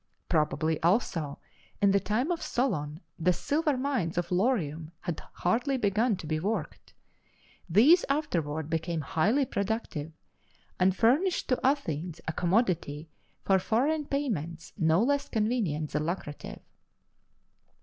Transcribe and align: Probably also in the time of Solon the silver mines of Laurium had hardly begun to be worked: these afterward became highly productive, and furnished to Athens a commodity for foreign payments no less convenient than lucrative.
Probably 0.29 0.81
also 0.81 1.37
in 1.79 1.91
the 1.91 1.99
time 1.99 2.31
of 2.31 2.41
Solon 2.41 3.01
the 3.19 3.31
silver 3.31 3.77
mines 3.77 4.17
of 4.17 4.31
Laurium 4.31 4.89
had 5.01 5.19
hardly 5.33 5.77
begun 5.77 6.15
to 6.15 6.25
be 6.25 6.39
worked: 6.39 6.95
these 7.69 8.03
afterward 8.09 8.67
became 8.67 9.01
highly 9.01 9.45
productive, 9.45 10.11
and 10.79 10.95
furnished 10.97 11.49
to 11.49 11.59
Athens 11.63 12.19
a 12.27 12.33
commodity 12.33 13.09
for 13.43 13.59
foreign 13.59 14.07
payments 14.07 14.73
no 14.75 15.03
less 15.03 15.29
convenient 15.29 15.91
than 15.91 16.03
lucrative. 16.03 16.61